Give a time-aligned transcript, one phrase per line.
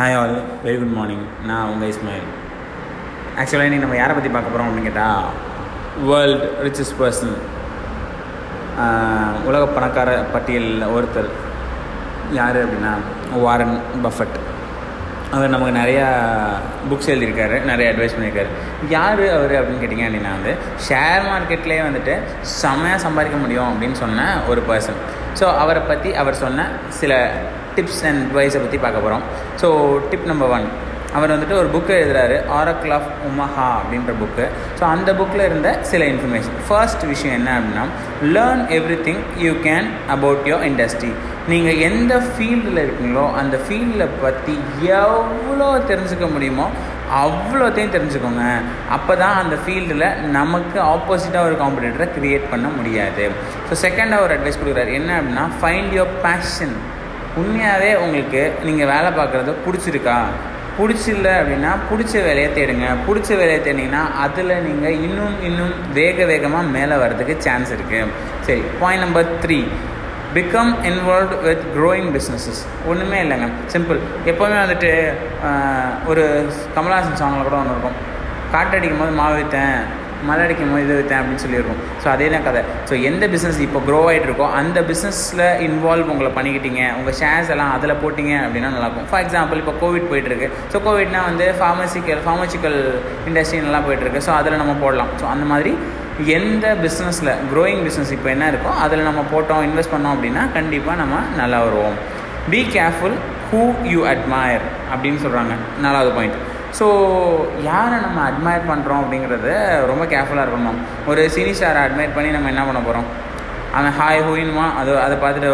[0.00, 0.34] Hi all
[0.64, 2.28] very good morning நான் உங்கள் இஸ்மாயில்.
[3.38, 5.26] ஆக்சுவலாக இன்றைக்கி நம்ம யாரை பற்றி பார்க்க போகிறோம் அப்படின்னு கேட்டால்
[6.08, 7.34] வேர்ல்டு ரிச்சஸ்ட் பர்சன்
[9.44, 11.28] உலக பணக்கார பட்டியலில் ஒருத்தர்
[12.32, 12.92] யார் அப்படின்னா
[13.40, 14.38] வாரன் பஃபட்
[15.32, 16.06] அவர் நமக்கு நிறையா
[16.90, 18.50] புக்ஸ் எழுதியிருக்காரு நிறைய அட்வைஸ் பண்ணியிருக்காரு.
[18.88, 20.52] யார் அவர் அப்படின்னு கேட்டிங்க அப்படின்னா வந்து
[20.88, 22.14] ஷேர் மார்க்கெட்லேயே வந்துட்டு
[22.60, 25.00] செம்மையாக சம்பாதிக்க முடியும் அப்படின்னு சொன்ன ஒரு பர்சன்
[25.40, 27.12] ஸோ அவரை பற்றி அவர் சொன்ன சில
[27.76, 29.24] டிப்ஸ் அண்ட் அட்வைஸை பற்றி பார்க்க போகிறோம்
[29.62, 29.68] ஸோ
[30.12, 30.68] டிப் நம்பர் ஒன்
[31.18, 34.44] அவர் வந்துட்டு ஒரு புக்கு எழுதுறாரு ஆரக்கிள் ஆஃப் உமஹா அப்படின்ற புக்கு
[34.78, 37.84] ஸோ அந்த புக்கில் இருந்த சில இன்ஃபர்மேஷன் ஃபர்ஸ்ட் விஷயம் என்ன அப்படின்னா
[38.36, 38.62] learn
[39.08, 41.10] everything you can about your industry
[41.52, 44.54] நீங்கள் எந்த ஃபீல்டில் இருக்கீங்களோ அந்த ஃபீல்டில் பற்றி
[45.00, 46.68] எவ்வளோ தெரிஞ்சுக்க முடியுமோ
[47.22, 48.42] அவ்வளோத்தையும் தெரிஞ்சுக்கோங்க.
[48.96, 50.04] அப்போ தான் அந்த ஃபீல்டில்
[50.36, 53.24] நமக்கு ஆப்போசிட்டாக ஒரு காம்படிட்டரை க்ரியேட் பண்ண முடியாது.
[53.68, 54.92] ஸோ செகண்டாக ஒரு அட்வைஸ் கொடுக்குறாரு.
[54.98, 56.76] என்ன அப்படின்னா ஃபைண்ட் யோர் பேஷன்
[57.40, 60.16] உண்மையாகவே உங்களுக்கு நீங்கள் வேலை பார்க்குறது பிடிச்சிருக்கா?
[60.78, 62.86] பிடிச்சில்ல அப்படின்னா பிடிச்ச வேலையை தேடுங்க.
[63.06, 68.12] பிடிச்ச வேலையை தேடிங்கன்னா அதில் நீங்கள் இன்னும் இன்னும் வேக வேகமாக மேலே வர்றதுக்கு சான்ஸ் இருக்குது
[68.46, 69.58] சரி point number three
[70.34, 73.48] become involve with growing businesses ஒன்றுமே இல்லைங்க.
[73.74, 74.90] சிம்பிள் எப்போவுமே வந்துட்டு
[76.10, 76.24] ஒரு
[76.76, 77.98] கமல்ஹாசன் சாங்கில் கூட ஒன்று இருக்கும்.
[78.52, 79.80] காற்றடிக்கும் போது மாவு விற்றேன்
[80.28, 82.62] மழை அடிக்கும் போது இது விற்றேன் அப்படின்னு சொல்லியிருக்கோம் ஸோ அதே தான் கதை.
[82.88, 87.72] ஸோ எந்த பிஸ்னஸ் இப்போ க்ரோ ஆகிட்டு இருக்கோ அந்த பிஸ்னஸில் இன்வால்வ் உங்களை பண்ணிக்கிட்டீங்க உங்கள் ஷேர்ஸ் எல்லாம்
[87.76, 90.50] அதில் போட்டிங்க அப்படின்னா நல்லாயிருக்கும் ஃபார் எக்ஸாம்பிள் இப்போ கோவிட் போயிட்டுருக்கு.
[90.74, 92.78] ஸோ கோவிட்னா வந்து ஃபார்மசிக்கல் ஃபார்மசிக்கல்
[93.30, 94.22] இண்டஸ்ட்ரி நல்லா போயிட்டுருக்கு.
[94.28, 95.12] ஸோ அதில் நம்ம போடலாம்.
[95.22, 95.74] ஸோ அந்த மாதிரி
[96.36, 101.20] எந்த பிஸ்னஸில் க்ரோயிங் பிஸ்னஸ் இப்போ என்ன இருக்கோ அதில் நம்ம போட்டோம் இன்வெஸ்ட் பண்ணோம் அப்படின்னா கண்டிப்பாக நம்ம
[101.42, 101.96] நல்லா வருவோம்.
[102.52, 103.16] Be careful
[103.50, 103.62] who
[103.92, 106.38] you admire அப்படின்னு சொல்கிறாங்க நாலாவது பாயிண்ட்
[106.78, 106.86] ஸோ
[107.68, 109.48] யாரை நம்ம அட்மையர் பண்ணுறோம் அப்படிங்கிறத
[109.90, 110.78] ரொம்ப கேர்ஃபுல்லாக இருக்கணும்
[111.10, 113.08] ஒரு சினி ஸ்டாரை அட்மையர் பண்ணி நம்ம என்ன பண்ண போகிறோம்
[113.78, 115.50] அவன் ஹாய் ஹூயின்மா அது அதை பார்த்துட்டு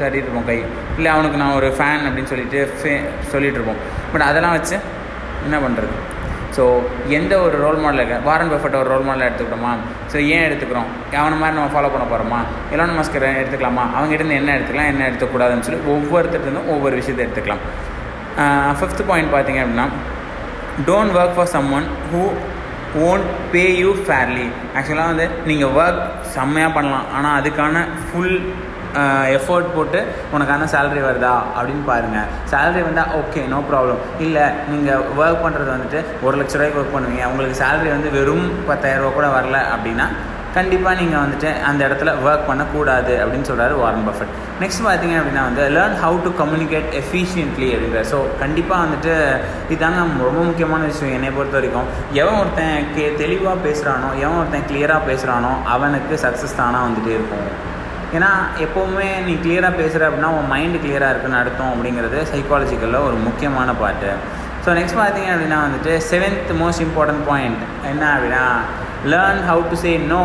[0.00, 0.56] தட்டிட்டு இருப்போம் கை.
[0.98, 2.92] இல்லை அவனுக்கு நான் ஒரு ஃபேன் அப்படின்னு சொல்லிட்டு ஃபே
[3.32, 3.80] சொல்லிகிட்டு இருப்போம்.
[4.12, 4.76] பட் அதெல்லாம் வச்சு
[5.46, 5.94] என்ன பண்ணுறது
[6.56, 6.64] ஸோ
[7.18, 9.72] எந்த ஒரு ரோல் மாடல் இருக்க வாரன் பஃபட் ஒரு ரோல் மாடலை எடுத்துக்கிட்டோமா
[10.12, 10.88] ஸோ ஏன் எடுத்துக்கிறோம்?
[11.20, 12.40] அவனை மாதிரி நம்ம ஃபாலோ பண்ண போகிறோமா
[12.74, 13.84] எலோன் மஸ்கர் எடுத்துக்கலாமா?
[13.96, 17.64] அவங்ககிட்ட என்ன எடுத்துக்கலாம் என்ன எடுத்துக்கூடாதுன்னு சொல்லி ஒவ்வொருத்தருந்தும் ஒவ்வொரு விஷயத்தை எடுத்துக்கலாம்.
[18.78, 19.86] ஃபிஃப்த் பாயிண்ட் பார்த்தீங்க அப்படின்னா
[20.88, 22.22] don't work for someone who
[23.08, 24.46] won't pay you fairly
[24.78, 26.00] ஆக்சுவலாக வந்து நீங்கள் ஒர்க்
[26.36, 27.06] செம்மையாக பண்ணலாம்.
[27.16, 28.38] ஆனால் அதுக்கான ஃபுல்
[29.36, 30.00] எஃபோர்ட் போட்டு
[30.34, 31.32] உனக்கான சேலரி வருதா?
[31.56, 36.80] அப்படின்னு பாருங்கள் சேலரி வந்தால் ஓகே நோ ப்ராப்ளம் இல்லை நீங்கள் ஒர்க் பண்ணுறது வந்துட்டு ஒரு லட்ச ரூபாய்க்கு
[36.82, 37.24] ஒர்க் பண்ணுவீங்க.
[37.32, 40.06] உங்களுக்கு சேலரி வந்து வெறும் பத்தாயிரரூபா கூட வரல அப்படின்னா
[40.56, 44.32] கண்டிப்பாக நீங்கள் வந்துட்டு அந்த இடத்துல ஒர்க் பண்ணக்கூடாது அப்படின்னு சொல்கிறாரு வாரன் பஃபட்
[44.62, 49.14] நெக்ஸ்ட் பார்த்தீங்க அப்படின்னா வந்து learn how to communicate efficiently அப்படிங்கிற ஸோ கண்டிப்பாக வந்துட்டு
[49.72, 51.88] இதுதாங்க ரொம்ப முக்கியமான விஷயம் என்னை பொறுத்த வரைக்கும்.
[52.22, 57.48] எவன் ஒருத்தன் கே தெளிவாக பேசுகிறானோ எவன் ஒருத்தன் கிளியராக பேசுகிறானோ அவனுக்கு சக்ஸஸ் தானாக வந்துகிட்டே இருக்கும்.
[58.16, 58.30] ஏன்னா
[58.64, 64.10] எப்போவுமே நீ கிளியராக பேசுகிற அப்படின்னா உன் மைண்டு கிளியராக இருக்குன்னு அர்த்தம் அப்படிங்கிறது சைக்காலஜிக்கலில் ஒரு முக்கியமான பாட்டு
[64.64, 68.44] ஸோ நெக்ஸ்ட் பார்த்தீங்க அப்படின்னா வந்துட்டு செவன்த் மோஸ்ட் இம்பார்ட்டன்ட் பாயிண்ட் என்ன அப்படின்னா
[69.04, 70.20] learn how to say no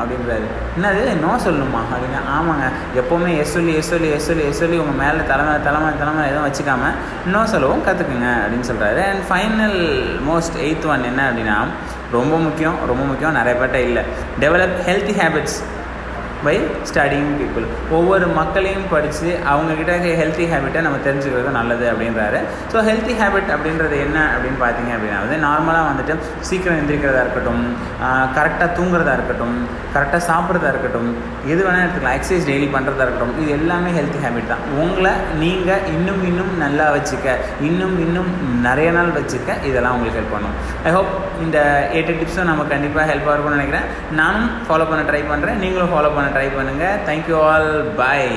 [0.00, 0.48] அப்படின்றாரு.
[0.78, 1.02] என்னது?
[1.24, 2.66] நோ சொல்லணுமா அப்படின்னா ஆமாங்க.
[3.00, 6.46] எப்போவுமே எஸ் சொல்லி எஸ் சொல்லி எஸ் சொல்லி எஸ் சொல்லி உங்கள் மேலே தலைமை தலைமை தலைமை எதுவும்
[6.48, 6.90] வச்சுக்காம
[7.26, 9.78] நோ சொல்லவும் கற்றுக்குங்க அப்படின்னு சொல்கிறாரு and final
[10.28, 11.58] most eighth one என்ன அப்படின்னா
[12.12, 14.02] ரொம்ப முக்கியம் ரொம்ப முக்கியம் நிறைய பேர்ட்ட இல்லை.
[14.40, 15.56] Develop healthy habits
[16.46, 16.56] by
[16.90, 17.66] studying people
[17.98, 22.40] ஒவ்வொரு மக்களையும் படித்து அவங்கக்கிட்ட ஹெல்த்தி ஹேபிட்டை நம்ம தெரிஞ்சுக்கிறது நல்லது அப்படின்றாரு.
[22.72, 26.14] ஸோ ஹெல்த்தி ஹேபிட் அப்படின்றது என்ன அப்படின்னு பார்த்தீங்க அப்படின்னா வந்து நார்மலாக வந்துட்டு
[26.50, 27.64] சீக்கிரம் எந்திரிக்கிறதா இருக்கட்டும்
[28.38, 29.56] கரெக்டாக தூங்குறதா இருக்கட்டும்
[29.94, 31.10] கரெக்டாக சாப்பிட்றதா இருக்கட்டும்
[31.52, 32.16] எது வேணால் எடுத்துக்கலாம்.
[32.18, 34.64] எக்ஸசைஸ் டெய்லி பண்ணுறதா இருக்கட்டும் இது எல்லாமே ஹெல்த்தி ஹேபிட் தான்.
[34.82, 35.12] உங்களை
[35.42, 37.36] நீங்கள் இன்னும் இன்னும் நல்லா வச்சுக்க
[37.68, 38.30] இன்னும் இன்னும்
[38.66, 40.56] நிறைய நாள் வச்சுக்க இதெல்லாம் உங்களுக்கு ஹெல்ப் பண்ணும்.
[40.88, 41.12] ஐ ஹோப்
[41.44, 41.58] இந்த
[41.98, 43.86] எட்டு டிப்ஸும் நம்ம கண்டிப்பாக ஹெல்ப்பாக இருக்கும்னு நினைக்கிறேன்.
[44.20, 48.28] நானும் ஃபாலோ பண்ண ட்ரை பண்ணுறேன் நீங்களும் ஃபாலோ பண்ண ட்ரை பண்ணுங்கள் தேங்க்யூ ஆல் பாய்